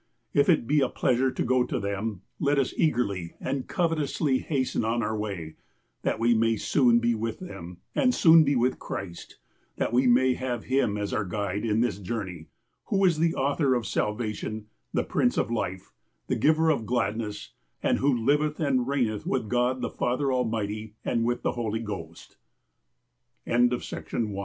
[0.33, 4.83] If it be a pleasure to go to them, let us eagerly and covetously hasten
[4.83, 5.57] on our way,
[6.01, 9.37] that we may soon be with them, and soon be with Christ;
[9.75, 12.47] that we may have Him as our Guide in this journey,
[12.85, 15.91] who is the Author of Salvation, the Prince of Life,
[16.25, 21.25] the Giver of Gladness, and who liveth and reigneth with God the Father Almighty and
[21.25, 21.85] with the Holy